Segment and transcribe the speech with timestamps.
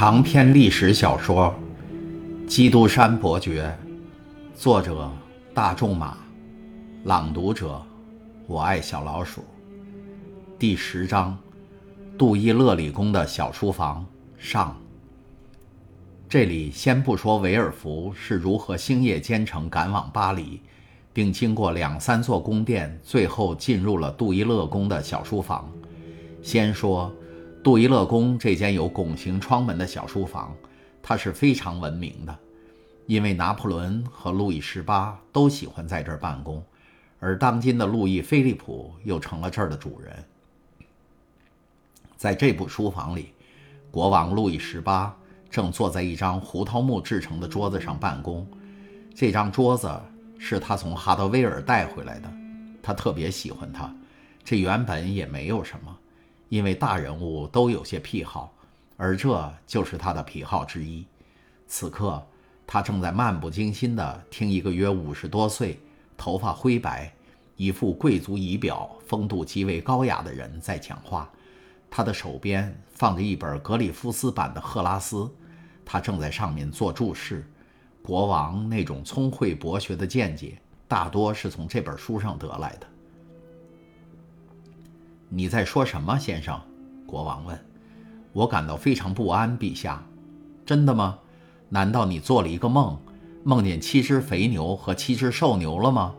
[0.00, 1.54] 长篇历史小说
[2.46, 3.70] 《基督山伯爵》，
[4.58, 5.12] 作者
[5.52, 6.16] 大仲马，
[7.04, 7.78] 朗读者
[8.46, 9.44] 我爱小老鼠。
[10.58, 11.36] 第十章：
[12.16, 14.02] 杜伊勒里宫的小书房
[14.38, 14.74] 上。
[16.30, 20.62] 这里先不说维尔福是如何星夜兼程赶往巴黎，
[21.12, 25.70] 并经过两三座宫殿，最后进入了杜伊勒宫的小书房。
[26.40, 27.12] 先说。
[27.62, 30.56] 杜伊勒宫这间有拱形窗门的小书房，
[31.02, 32.38] 它是非常闻名的，
[33.06, 36.64] 因为拿破仑和路易十八都喜欢在这儿办公，
[37.18, 40.24] 而当今的路易菲利普又成了这儿的主人。
[42.16, 43.34] 在这部书房里，
[43.90, 45.14] 国王路易十八
[45.50, 48.48] 正坐在一张胡桃木制成的桌子上办公，
[49.14, 49.90] 这张桌子
[50.38, 52.32] 是他从哈德威尔带回来的，
[52.82, 53.94] 他特别喜欢它，
[54.42, 55.94] 这原本也没有什么。
[56.50, 58.52] 因为大人物都有些癖好，
[58.96, 61.06] 而这就是他的癖好之一。
[61.68, 62.20] 此刻，
[62.66, 65.80] 他正在漫不经心地听一个约五十多岁、
[66.16, 67.10] 头发灰白、
[67.54, 71.30] 一副贵族仪表、风度极为高雅的人在讲话。
[71.88, 75.16] 他的手边放着一本格里夫斯版的《赫拉斯》，
[75.84, 77.48] 他正在上面做注释。
[78.02, 82.86] 国王那种聪慧博学的见解，大多是从这本书上得来的。
[85.32, 86.60] 你在说什么，先生？
[87.06, 87.56] 国王问。
[88.32, 90.04] 我感到非常不安，陛下。
[90.66, 91.16] 真的吗？
[91.68, 92.98] 难道你做了一个梦，
[93.44, 96.12] 梦见七只肥牛和七只瘦牛了吗？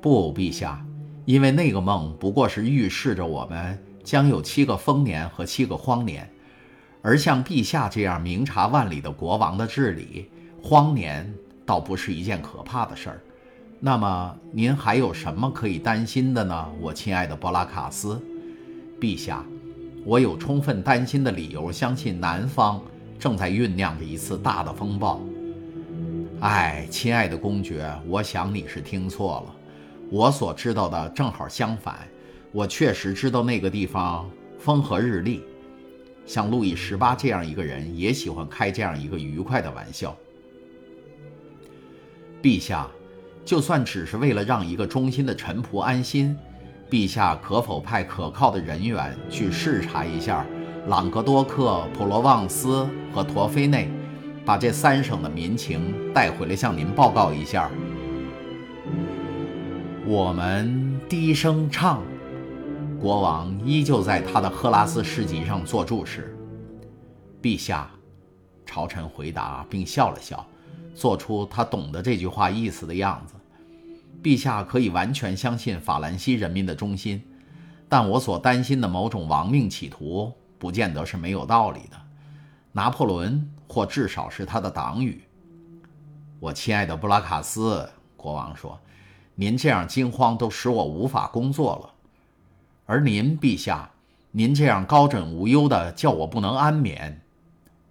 [0.00, 0.86] 不，陛下，
[1.24, 6.30] 因为那个梦不过是预示着我们将有七个丰年和七个荒年，
[7.02, 10.30] 而像陛下这样明察万里的国王的治理，
[10.62, 11.34] 荒年
[11.64, 13.20] 倒不是一件可怕的事儿。
[13.78, 18.20] 那么您还有什么可以担心的呢，我亲爱的布拉卡斯，
[18.98, 19.44] 陛下，
[20.02, 22.82] 我有充分担心的理由，相信南方
[23.18, 25.20] 正在酝酿着一次大的风暴。
[26.40, 29.54] 哎，亲爱的公爵，我想你是听错了，
[30.10, 32.08] 我所知道的正好相反，
[32.52, 34.28] 我确实知道那个地方
[34.58, 35.42] 风和日丽，
[36.24, 40.16] 像路易十八这样一个人也喜欢开这样一个愉快的玩笑。
[42.42, 42.88] 陛下。
[43.46, 46.36] 就算只是为了让一个忠心的臣仆安心，
[46.90, 50.44] 陛下可否派可靠的人员去视察一下
[50.88, 52.84] 朗格多克、普罗旺斯
[53.14, 53.88] 和陀菲内，
[54.44, 57.70] 把这三省的民情带回来向您报告一下？
[60.04, 62.02] 我们低声唱，
[63.00, 66.36] 国王依旧在他的赫拉斯诗集上做注释。
[67.40, 67.88] 陛下，
[68.64, 70.44] 朝臣回答并笑了笑。
[70.94, 73.34] 做出他懂得这句话意思的样子，
[74.26, 77.22] 陛下可以完全相信法兰西人民的忠心，
[77.88, 81.96] 但我所担心的某种亡命企图，不见得是没有道理的。
[82.72, 85.22] 拿破仑，或至少是他的党羽。
[86.40, 88.76] 我亲爱的布拉卡斯，国王说
[89.36, 91.94] ：“您这样惊慌，都使我无法工作了。
[92.84, 93.88] 而您，陛下，
[94.32, 97.22] 您这样高枕无忧的，叫我不能安眠。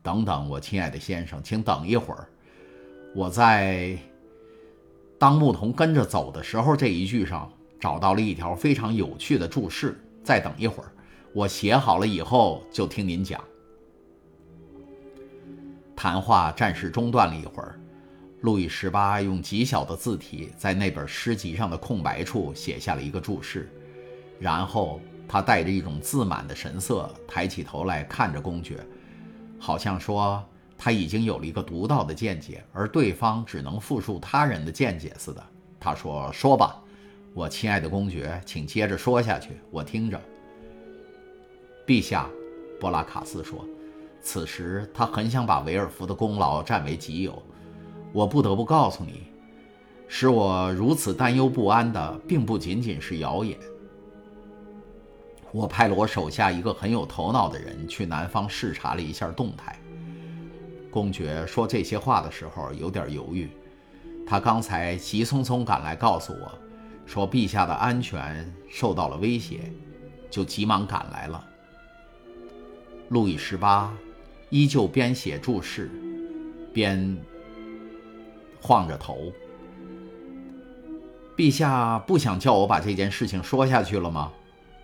[0.00, 2.28] 等等，我亲爱的先生，请等一会儿。”
[3.16, 3.98] 我在
[5.20, 10.02] 当牧童跟着走的时候，这一句上找到了一条非常有趣的注释。
[10.24, 10.90] 再等一会儿，
[11.34, 13.38] 我写好了以后就听您讲。
[15.94, 17.78] 谈话暂时中断了一会儿，
[18.40, 23.70] 路易十八用极小的字体在那本诗集上的空白处写下了一个注释，
[24.38, 28.78] 然后他带着一种自满的神色抬起头来看着公爵，
[29.58, 30.42] 好像说。
[30.82, 35.46] 他已经有了一个独到的见解，而对方只能复述他人的见解似的。
[35.78, 36.82] 他说：“说吧，
[37.34, 40.18] 我亲爱的公爵，请接着说下去，我听着。”
[41.86, 42.26] 陛下，
[42.80, 43.62] 波拉卡斯说，
[44.22, 47.42] 此时他很想把维尔福的功劳占为己有。
[48.10, 49.24] 我不得不告诉你，
[50.08, 53.58] 使我如此担忧不安的，并不仅仅是谣言。
[55.52, 59.78] 我派了我手下一个很有头脑的人去南方视察了一下动态。
[60.90, 63.48] 公爵说这些话的时候有点犹豫，
[64.26, 66.58] 他刚才急匆匆赶来告诉我，
[67.06, 69.72] 说陛下的安全受到了威胁，
[70.30, 71.44] 就急忙赶来了。
[73.08, 73.92] 路易十八
[74.50, 75.90] 依旧边写注释，
[76.72, 77.16] 边
[78.60, 79.32] 晃着头。
[81.36, 84.30] 陛下不想叫我把这件事情说下去了吗？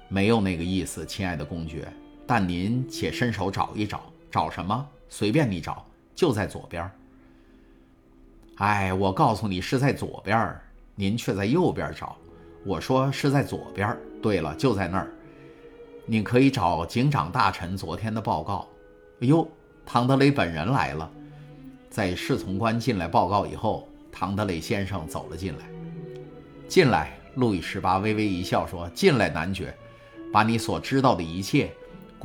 [0.09, 1.93] 没有那个意思，亲爱的公爵。
[2.27, 4.89] 但您且伸手找一找，找什么？
[5.09, 5.87] 随便你找。
[6.17, 6.91] 就在左边。
[8.57, 10.59] 哎，我告诉你是在左边，
[10.95, 12.17] 您却在右边找。
[12.65, 13.97] 我说是在左边。
[14.23, 15.09] 对了，就在那儿。
[16.07, 18.67] 你可以找警长大臣昨天的报告。
[19.21, 19.47] 哎呦，
[19.85, 21.09] 唐德雷本人来了。
[21.91, 25.67] 在侍从官进来报告以后，唐德雷先生走了进来。
[26.67, 29.73] 进来，路易十八微微一笑说：“进来，男爵，
[30.33, 31.73] 把你所知道的一切，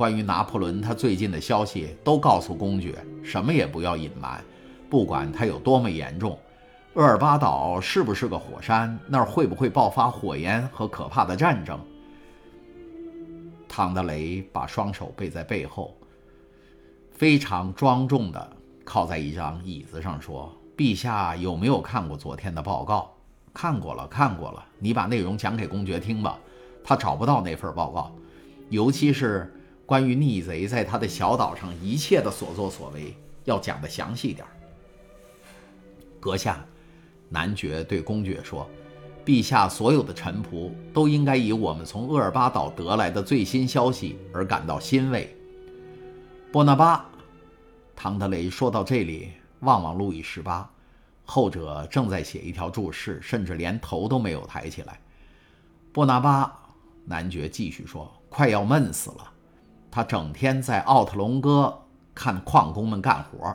[0.02, 4.42] 关于拿破仑他最近的消息都告诉公爵，什么也不要隐瞒，
[4.90, 6.36] 不管他有多么严重。
[6.94, 8.98] 厄尔巴岛是不是个火山？
[9.06, 11.78] 那儿会不会爆发火焰和可怕的战争？”
[13.70, 15.96] 唐德雷把双手背在背后，
[17.12, 23.08] 非常庄重地靠在一张椅子上说：“陛下有没有看过昨天的报告？
[23.54, 24.66] 看过了，看过了。
[24.80, 26.36] 你把内容讲给公爵听吧。
[26.82, 28.12] 他找不到那份报告，
[28.68, 34.46] 尤其是关于逆贼在他的小岛上一切的所作所为，要讲得详细点
[36.20, 36.64] 阁下，
[37.28, 38.68] 男爵对公爵说。
[39.24, 45.32] 陛下所有的臣仆都应该以我们从厄尔巴岛得来的最新消息而感到欣慰。
[46.50, 47.08] 波拿巴，
[47.94, 49.30] 唐德雷说到这里，
[49.60, 50.68] 望望路易十八，
[51.24, 55.00] 后者正在写一条注释，甚至连头都没有抬起来。
[55.92, 56.52] 波拿巴，
[57.04, 59.31] 男爵继续说，快要闷死了。
[59.92, 61.78] 他整天在奥特隆哥
[62.14, 63.54] 看矿工们干活，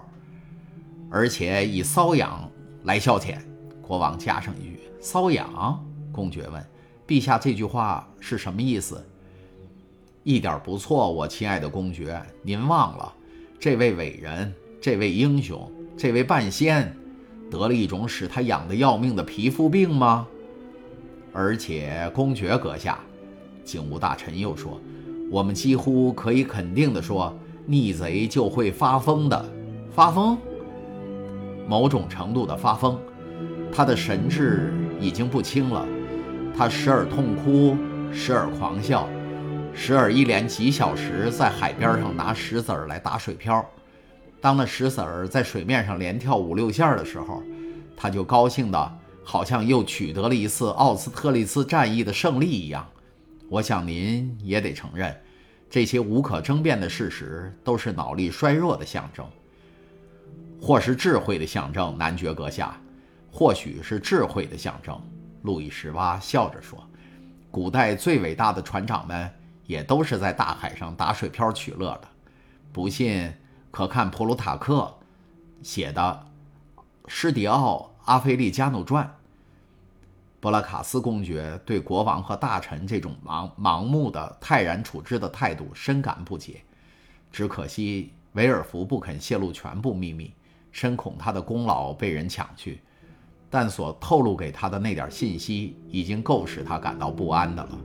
[1.09, 2.47] 而且以瘙痒
[2.83, 3.39] 来消遣。
[3.81, 4.81] 国王加上一句。
[5.01, 6.63] 瘙痒，公爵问
[7.07, 9.03] ：“陛下这句话是什么意思？”
[10.23, 13.13] 一点不错，我亲爱的公爵，您忘了，
[13.59, 16.95] 这位伟人，这位英雄，这位半仙，
[17.49, 20.27] 得了一种使他痒得要命的皮肤病吗？
[21.33, 22.99] 而且，公爵阁下，
[23.63, 24.79] 警务大臣又说
[25.29, 29.45] ：“我们几乎可以肯定地说，逆贼就会发疯的，
[29.91, 30.37] 发疯，
[31.67, 32.99] 某种程度的发疯，
[33.71, 35.85] 他的神智。”已经不清了，
[36.57, 37.77] 他时而痛哭，
[38.11, 39.07] 时而狂笑，
[39.71, 43.63] 时而一连几小时在海边上拿石子儿来打水漂。
[44.41, 47.43] 当那石子儿在水面上连跳五六下的时候，
[47.95, 48.91] 他就高兴的
[49.23, 52.83] 好像又取得了一次奥斯特利斯战役的胜利一样。
[53.49, 55.15] 我想您也得承认，
[55.69, 59.25] 这些无可争辩的事实都是脑力衰弱的象征，
[60.61, 62.77] 或是智慧的象征，男爵阁下。
[63.31, 64.99] 或许是智慧的象征，
[65.43, 66.83] 路易十八笑着说
[67.51, 69.29] ：“古代最伟大的船长们
[69.65, 72.07] 也都是在大海上打水漂取乐的。
[72.73, 73.31] 不信，
[73.69, 74.91] 可看普鲁塔克
[75.61, 76.25] 写的
[77.07, 79.05] 《施迪奥·阿菲利加诺传》。”
[80.47, 86.61] 博拉卡斯公爵对国王和大臣这种盲盲目的泰然处之的态度深感不解，
[87.29, 90.33] 只可惜维尔福不肯泄露全部秘密，
[90.71, 92.79] 深恐他的功劳被人抢去。
[93.49, 97.79] 但所透露给他的那点信息，已经够使他感到不安的了。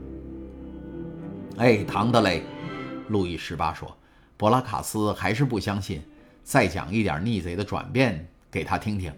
[1.57, 2.45] 哎，唐德雷，
[3.09, 3.93] 路易十八说，
[4.37, 6.01] 博拉卡斯还是不相信，
[6.45, 9.13] 再讲一点逆贼的转变给他听听。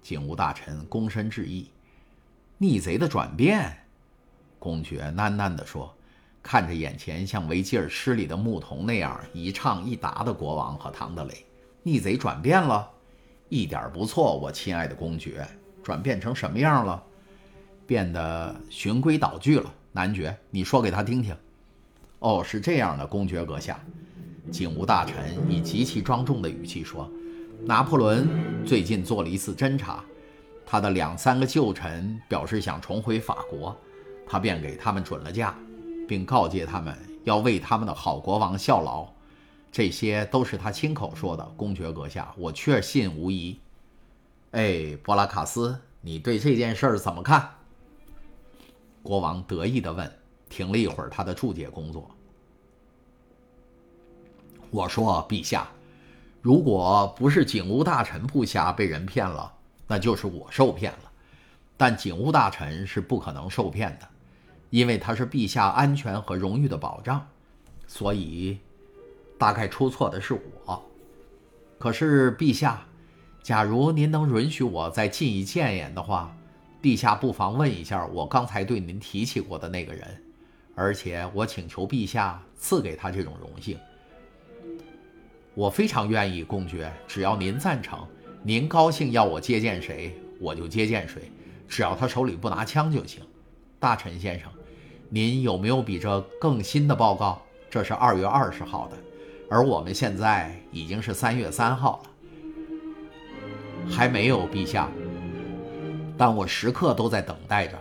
[0.00, 1.70] 警务大臣躬身致意。
[2.62, 3.74] 逆贼的转变，
[4.58, 5.96] 公爵喃喃地说，
[6.42, 11.46] 看着眼前像维吉尔诗里的牧童那样一唱一答的国王和唐德雷，
[11.82, 12.86] 逆贼转变了，
[13.48, 15.48] 一点不错，我亲爱的公爵。
[15.82, 17.02] 转变成什么样了？
[17.86, 19.74] 变得循规蹈矩了。
[19.92, 21.34] 男爵，你说给他听听。
[22.18, 23.80] 哦，是这样的，公爵阁下。
[24.50, 27.10] 警务大臣以极其庄重的语气说
[27.64, 28.28] ：“拿破仑
[28.66, 30.04] 最近做了一次侦查，
[30.70, 33.76] 他的两三个旧臣表示想重回法国，
[34.24, 35.52] 他便给他们准了假，
[36.06, 39.04] 并告诫他们要为他们的好国王效劳。
[39.72, 43.58] 这些都是他亲口说的，公爵阁下，我确信无疑。”
[44.52, 47.50] 哎，波拉卡斯，你对这件事儿怎么看？
[49.02, 50.08] 国王得意地问。
[50.48, 52.08] 停了一会儿，他的注解工作。
[54.70, 55.68] 我说：“陛下，
[56.40, 59.52] 如果不是警务大臣部下被人骗了，
[59.90, 61.10] 那就是我受骗了。
[61.76, 64.06] 但警务大臣是不可能受骗的，
[64.70, 67.26] 因为他是陛下安全和荣誉的保障。
[67.88, 68.60] 所以，
[69.36, 70.32] 大概出错的是
[70.64, 70.80] 我。
[71.76, 72.86] 可是，陛下。”
[73.42, 76.30] 假如您能允许我再进一谏言的话，
[76.82, 80.22] 陛下不妨问一下我刚才对您提起过的那个人，
[80.74, 83.78] 而且我请求陛下赐给他这种荣幸。
[85.54, 88.06] 我非常愿意，公爵，只要您赞成，
[88.42, 91.30] 您高兴要我接见谁，我就接见谁，
[91.68, 93.22] 只要他手里不拿枪就行。
[93.78, 94.50] 大臣先生，
[95.10, 97.42] 您有没有比这更新的报告？
[97.68, 98.96] 这是二月二十号的，
[99.50, 102.10] 而我们现在已经是三月三号了。
[103.90, 104.88] 还没有，陛下。
[106.16, 107.78] 但我时刻都在等待着，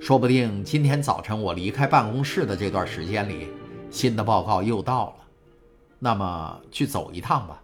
[0.00, 3.48] 说不定今天早晨我离开办公室的这段时间里，
[3.90, 5.14] 新的报告又到了。
[5.98, 7.62] 那么去走一趟吧，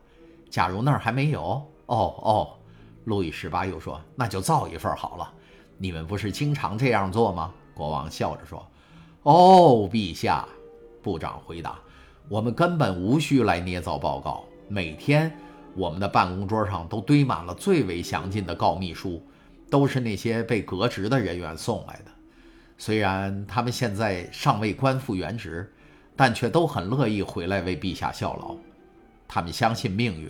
[0.50, 2.58] 假如那儿还没有，哦哦，
[3.04, 5.32] 路易十八又说：“那就造一份好了。
[5.78, 8.66] 你们不是经常这样做吗？”国王笑着说
[9.22, 10.46] ：“哦，陛下。”
[11.02, 11.78] 部长回答
[12.28, 14.44] ：“我们根本无需来捏造报告。
[14.68, 15.32] 每天，
[15.74, 19.24] 我们的办公桌上都堆满了最为详尽的告密书，
[19.70, 22.10] 都是那些被革职的人员送来的。
[22.76, 25.72] 虽然他们现在尚未官复原职，
[26.16, 28.56] 但却都很乐意回来为陛下效劳。
[29.28, 30.28] 他们相信命运，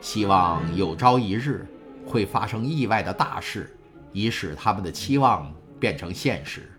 [0.00, 1.66] 希望有朝一日
[2.06, 3.76] 会发生意外的大事，
[4.12, 6.70] 以使他们的期望变成现实。”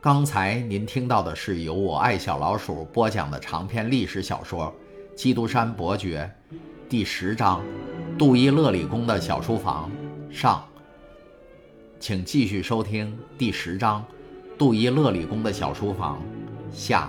[0.00, 4.74] 刚才您听到的是由我爱小老鼠播讲的长篇历史小说
[5.14, 6.28] 《基督山伯爵》
[6.88, 7.62] 第十章
[8.18, 9.88] 《杜伊勒里宫的小书房》
[10.34, 10.66] 上。
[12.00, 14.02] 请继续收听第十章
[14.58, 16.20] 《杜伊勒里宫的小书房》
[16.76, 17.08] 下。